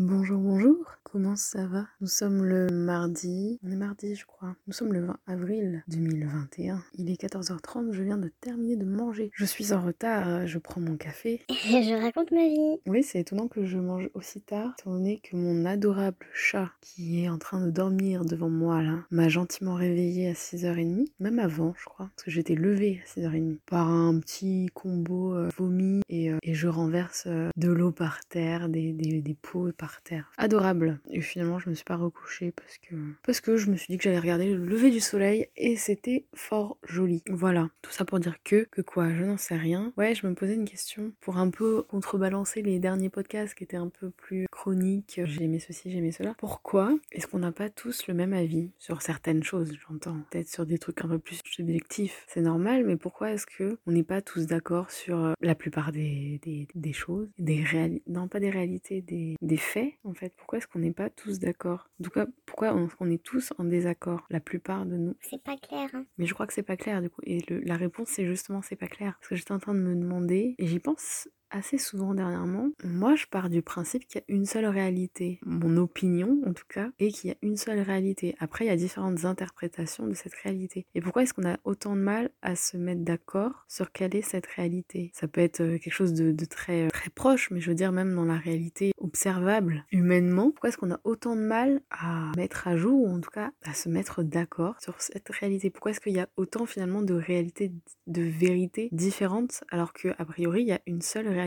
[0.00, 1.86] Bonjour, bonjour, comment ça va?
[2.00, 6.82] Nous sommes le mardi, on est mardi je crois, nous sommes le 20 avril 2021.
[6.94, 9.30] Il est 14h30, je viens de terminer de manger.
[9.34, 11.42] Je suis en retard, je prends mon café.
[11.48, 12.80] je raconte ma vie.
[12.86, 17.24] Oui, c'est étonnant que je mange aussi tard, étant donné que mon adorable chat, qui
[17.24, 21.74] est en train de dormir devant moi là, m'a gentiment réveillé à 6h30, même avant
[21.76, 26.30] je crois, parce que j'étais levée à 6h30, par un petit combo euh, vomi et,
[26.30, 30.30] euh, et, je renverse euh, de l'eau par terre, des, des, des pots par terre.
[30.36, 30.99] Adorable.
[31.10, 33.98] Et finalement, je me suis pas recouchée parce que parce que je me suis dit
[33.98, 37.22] que j'allais regarder le lever du soleil et c'était fort joli.
[37.28, 37.70] Voilà.
[37.82, 39.92] Tout ça pour dire que que quoi, je n'en sais rien.
[39.96, 43.76] Ouais, je me posais une question pour un peu contrebalancer les derniers podcasts qui étaient
[43.76, 45.20] un peu plus chroniques.
[45.24, 46.34] J'ai aimé ceci, j'ai aimé cela.
[46.38, 50.16] Pourquoi est-ce qu'on n'a pas tous le même avis sur certaines choses, j'entends.
[50.30, 52.24] Peut-être sur des trucs un peu plus subjectifs.
[52.28, 55.92] C'est normal, mais pourquoi est-ce que on n'est pas tous d'accord sur euh, la plupart
[55.92, 60.32] des, des, des choses, des réalités, non pas des réalités, des, des faits en fait
[60.36, 63.64] Pourquoi est-ce qu'on n'est pas tous d'accord En tout cas, pourquoi on, est tous en
[63.64, 65.16] désaccord La plupart de nous?
[65.20, 65.88] C'est pas clair.
[65.94, 66.04] Hein.
[66.18, 67.20] Mais je crois que c'est pas clair du coup.
[67.24, 69.16] Et le, la réponse c'est justement c'est pas clair.
[69.20, 73.14] Parce que j'étais en train de me demander, et j'y pense assez souvent dernièrement, moi
[73.16, 76.90] je pars du principe qu'il y a une seule réalité, mon opinion en tout cas,
[76.98, 78.36] et qu'il y a une seule réalité.
[78.38, 80.86] Après, il y a différentes interprétations de cette réalité.
[80.94, 84.22] Et pourquoi est-ce qu'on a autant de mal à se mettre d'accord sur quelle est
[84.22, 85.10] cette réalité?
[85.14, 88.14] Ça peut être euh, quelque chose de, très, très proche, mais je veux dire même
[88.14, 90.50] dans la réalité observable humainement.
[90.50, 93.50] Pourquoi est-ce qu'on a autant de mal à mettre à jour, ou en tout cas
[93.62, 95.70] à se mettre d'accord sur cette réalité?
[95.70, 97.72] Pourquoi est-ce qu'il y a autant finalement de réalités,
[98.06, 101.39] de vérités différentes, alors qu'a priori il y a une seule réalité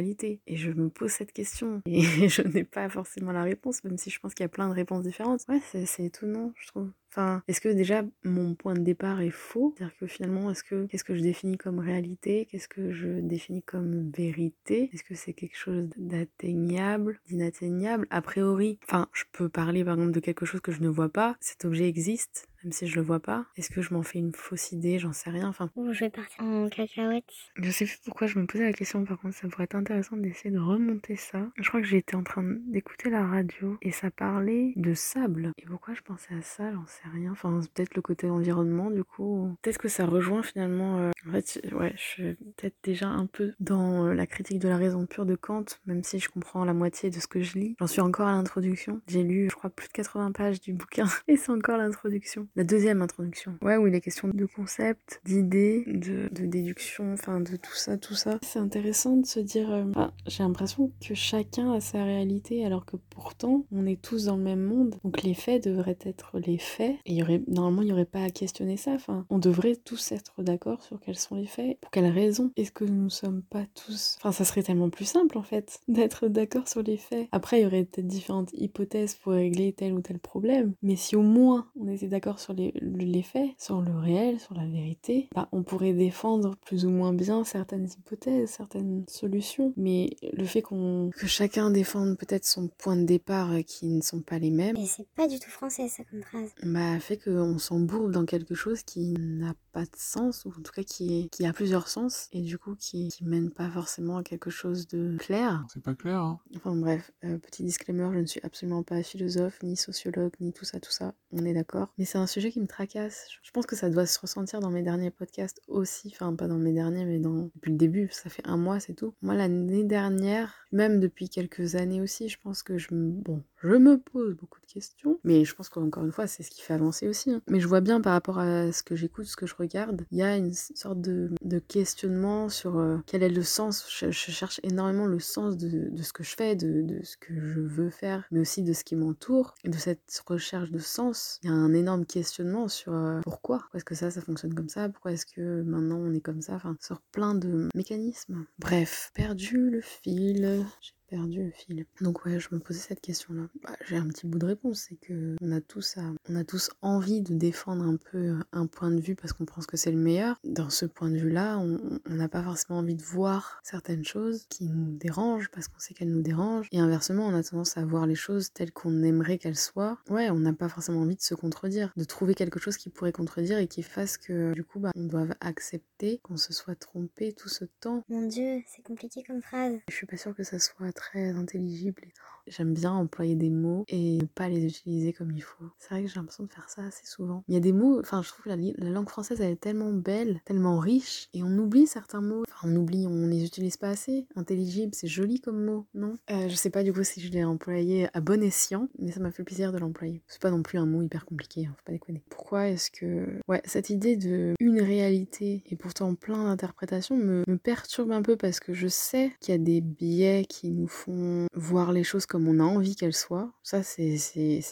[0.48, 1.82] et je me pose cette question.
[1.86, 4.70] Et je n'ai pas forcément la réponse, même si je pense qu'il y a plein
[4.70, 5.42] de réponses différentes.
[5.48, 6.90] Ouais, c'est étonnant, je trouve.
[7.12, 9.76] Enfin, est-ce que déjà mon point de départ est faux?
[9.78, 12.48] C'est-à-dire que finalement, est-ce que qu'est-ce que je définis comme réalité?
[12.50, 14.90] Qu'est-ce que je définis comme vérité?
[14.94, 18.08] Est-ce que c'est quelque chose d'atteignable, d'inatteignable?
[18.10, 21.10] A priori, enfin, je peux parler par exemple de quelque chose que je ne vois
[21.10, 21.38] pas.
[21.40, 23.46] Cet objet existe, même si je le vois pas.
[23.58, 25.00] Est-ce que je m'en fais une fausse idée?
[25.00, 25.48] J'en sais rien.
[25.48, 27.26] Enfin, je vais partir en cacahuète.
[27.56, 29.04] Je sais plus pourquoi je me posais la question.
[29.06, 31.50] Par contre, ça pourrait être intéressant d'essayer de remonter ça.
[31.58, 35.52] Je crois que j'étais en train d'écouter la radio et ça parlait de sable.
[35.58, 36.72] Et pourquoi je pensais à ça?
[36.72, 37.32] J'en sais rien.
[37.32, 39.56] Enfin, peut-être le côté environnement, du coup.
[39.62, 41.00] Peut-être que ça rejoint finalement.
[41.00, 41.12] Euh...
[41.28, 44.78] En fait, ouais, je suis peut-être déjà un peu dans euh, la critique de la
[44.78, 47.76] raison pure de Kant, même si je comprends la moitié de ce que je lis.
[47.80, 49.02] J'en suis encore à l'introduction.
[49.08, 52.48] J'ai lu, je crois, plus de 80 pages du bouquin et c'est encore l'introduction.
[52.56, 53.58] La deuxième introduction.
[53.64, 57.98] Ouais, où il est question de concepts, d'idées, de, de déduction, enfin de tout ça,
[57.98, 58.38] tout ça.
[58.44, 59.72] C'est intéressant de se dire.
[59.72, 59.86] Euh...
[60.28, 64.44] J'ai l'impression que chacun a sa réalité, alors que pourtant, on est tous dans le
[64.44, 64.96] même monde.
[65.04, 66.96] Donc les faits devraient être les faits.
[67.08, 68.92] Et normalement, il n'y aurait pas à questionner ça.
[68.92, 71.80] Enfin, on devrait tous être d'accord sur quels sont les faits.
[71.82, 74.18] Pour quelles raisons est-ce que nous ne sommes pas tous?
[74.20, 77.28] Enfin, ça serait tellement plus simple, en fait, d'être d'accord sur les faits.
[77.32, 80.76] Après, il y aurait peut-être différentes hypothèses pour régler tel ou tel problème.
[80.84, 84.54] Mais si au moins on était d'accord sur les, les faits, sur le réel, sur
[84.54, 89.74] la vérité, bah, on pourrait défendre plus ou moins bien certaines hypothèses, certaines solutions.
[89.78, 94.02] Mais le fait qu'on que chacun défende peut-être son point de départ euh, qui ne
[94.02, 94.76] sont pas les mêmes.
[94.78, 96.52] Et c'est pas du tout français ça comme phrase.
[96.64, 100.72] Bah fait qu'on s'embourbe dans quelque chose qui n'a pas de sens, ou en tout
[100.72, 104.18] cas qui, est, qui a plusieurs sens, et du coup qui, qui mène pas forcément
[104.18, 105.66] à quelque chose de clair.
[105.74, 106.40] C'est pas clair, hein.
[106.56, 110.66] Enfin bref, euh, petit disclaimer, je ne suis absolument pas philosophe, ni sociologue, ni tout
[110.66, 111.88] ça, tout ça, on est d'accord.
[111.98, 113.28] Mais c'est un sujet qui me tracasse.
[113.44, 116.58] Je pense que ça doit se ressentir dans mes derniers podcasts aussi, enfin pas dans
[116.58, 119.14] mes derniers, mais dans depuis le début, ça fait un mois, c'est tout.
[119.22, 122.88] Moi l'année dernière, même depuis quelques années aussi, je pense que je.
[122.92, 126.52] Bon, je me pose beaucoup de questions, mais je pense qu'encore une fois, c'est ce
[126.52, 127.32] qui fait avancer aussi.
[127.32, 127.42] Hein.
[127.50, 130.18] Mais je vois bien par rapport à ce que j'écoute, ce que je regarde, il
[130.18, 131.30] y a une sorte de,
[131.68, 133.86] questionnement sur euh, quel est le sens.
[133.90, 137.62] Je, cherche énormément le sens de, ce que je fais, de, de, ce que je
[137.62, 139.54] veux faire, mais aussi de ce qui m'entoure.
[139.64, 143.60] Et de cette recherche de sens, il y a un énorme questionnement sur euh, pourquoi?
[143.60, 144.90] Pourquoi est-ce que ça, ça fonctionne comme ça?
[144.90, 146.56] Pourquoi est-ce que maintenant on est comme ça?
[146.56, 148.46] Enfin, sur plein de mécanismes.
[148.60, 150.66] Bref, perdu le fil
[151.14, 151.86] perdu le fil.
[152.02, 153.44] Donc ouais, je me posais cette question-là.
[153.62, 156.44] Bah, j'ai un petit bout de réponse, c'est que on a tous à, on a
[156.44, 159.92] tous envie de défendre un peu un point de vue parce qu'on pense que c'est
[159.92, 160.40] le meilleur.
[160.44, 164.66] Dans ce point de vue-là, on n'a pas forcément envie de voir certaines choses qui
[164.66, 166.68] nous dérangent parce qu'on sait qu'elles nous dérangent.
[166.72, 170.00] Et inversement, on a tendance à voir les choses telles qu'on aimerait qu'elles soient.
[170.10, 173.12] Ouais, on n'a pas forcément envie de se contredire, de trouver quelque chose qui pourrait
[173.12, 177.34] contredire et qui fasse que du coup, bah, on doive accepter qu'on se soit trompé
[177.34, 178.04] tout ce temps.
[178.10, 179.76] Mon Dieu, c'est compliqué comme phrase.
[179.90, 182.04] Je suis pas sûre que ça soit très intelligible
[182.43, 185.66] et j'aime bien employer des mots et ne pas les utiliser comme il faut.
[185.80, 187.44] C'est vrai que j'ai l'impression de faire ça assez souvent.
[187.48, 189.60] Il y a des mots, enfin je trouve que la, la langue française elle est
[189.60, 192.44] tellement belle, tellement riche et on oublie certains mots.
[192.50, 194.26] Enfin on oublie, on les utilise pas assez.
[194.36, 196.18] Intelligible, c'est joli comme mot, non?
[196.32, 199.20] Euh, Je sais pas du coup si je l'ai employé à bon escient, mais ça
[199.20, 200.22] m'a fait plaisir de l'employer.
[200.28, 202.24] C'est pas non plus un mot hyper compliqué, hein, faut pas déconner.
[202.30, 203.40] Pourquoi est-ce que...
[203.48, 208.36] Ouais, cette idée de une réalité et pourtant plein d'interprétations me, me perturbe un peu
[208.36, 212.26] parce que je sais qu'il y a des biais qui nous font voir les choses
[212.26, 213.52] comme on a envie qu'elles soient.
[213.64, 214.18] Ça, c'est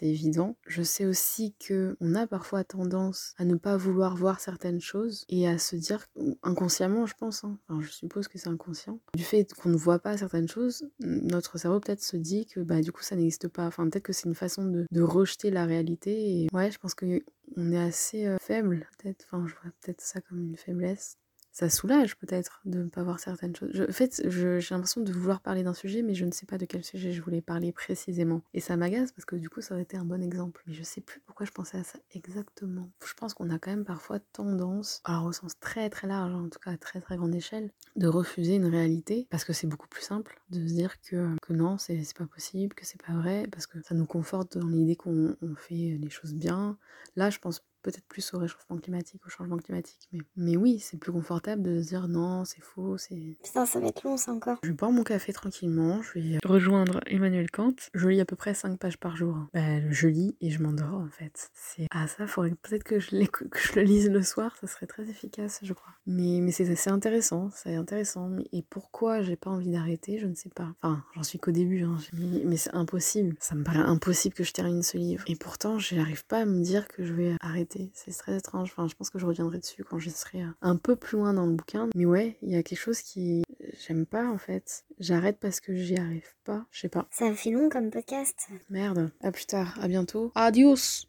[0.02, 0.56] évident.
[0.68, 5.26] Je sais aussi que on a parfois tendance à ne pas vouloir voir certaines choses
[5.30, 6.08] et à se dire,
[6.44, 10.18] inconsciemment, je pense, hein, je suppose que c'est inconscient, du fait qu'on ne voit pas
[10.18, 13.66] certaines choses, notre cerveau peut-être se dit que bah, du coup ça n'existe pas.
[13.66, 16.44] Enfin, peut-être que c'est une façon de, de, rejeter la réalité.
[16.44, 17.24] Et ouais, je pense que
[17.58, 19.26] on est assez euh, faible, peut-être.
[19.26, 21.18] Enfin, je vois peut-être ça comme une faiblesse
[21.52, 23.86] ça soulage peut-être de ne pas voir certaines choses.
[23.88, 26.66] En fait, j'ai l'impression de vouloir parler d'un sujet, mais je ne sais pas de
[26.66, 28.42] quel sujet je voulais parler précisément.
[28.54, 30.64] Et ça m'agace parce que du coup, ça aurait été un bon exemple.
[30.68, 32.90] Mais je sais plus pourquoi je pensais à ça exactement.
[33.06, 36.50] Je pense qu'on a quand même parfois tendance, alors au sens très très large, en
[36.50, 39.88] tout cas à très très grande échelle, de refuser une réalité parce que c'est beaucoup
[39.88, 43.48] plus simple de se dire que, que non, c'est pas possible, que c'est pas vrai,
[43.52, 46.78] parce que ça nous conforte dans l'idée qu'on fait les choses bien.
[47.16, 50.08] Là, je pense peut-être plus au réchauffement climatique, au changement climatique.
[50.12, 53.38] Mais, mais oui, c'est plus confortable de se dire non, c'est faux, c'est...
[53.44, 54.58] Putain, ça va être long ça encore.
[54.64, 57.76] Je vais boire mon café tranquillement, je vais rejoindre Emmanuel Kant.
[57.94, 59.48] Je lis à peu près 5 pages par jour.
[59.54, 61.50] Bah, je lis et je m'endors en fait.
[61.54, 61.88] C'est...
[61.92, 65.10] Ah ça, faudrait peut-être que je, que je le lise le soir, ça serait très
[65.10, 65.94] efficace, je crois.
[66.06, 68.32] Mais, mais c'est, c'est intéressant, c'est intéressant.
[68.52, 70.74] Et pourquoi j'ai pas envie d'arrêter, je ne sais pas.
[70.82, 71.98] Enfin, j'en suis qu'au début, hein.
[72.14, 73.36] mais, mais c'est impossible.
[73.40, 75.24] Ça me paraît impossible que je termine ce livre.
[75.28, 78.70] Et pourtant, j'arrive pas à me dire que je vais arrêter c'est très étrange.
[78.72, 81.46] Enfin, je pense que je reviendrai dessus quand je serai un peu plus loin dans
[81.46, 81.90] le bouquin.
[81.96, 83.44] Mais ouais, il y a quelque chose qui
[83.86, 84.86] j'aime pas en fait.
[85.00, 86.66] J'arrête parce que j'y arrive pas.
[86.72, 87.08] Je sais pas.
[87.12, 88.50] Ça fait long comme podcast.
[88.70, 89.12] Merde.
[89.22, 89.78] À plus tard.
[89.82, 90.32] À bientôt.
[90.36, 91.00] Adios.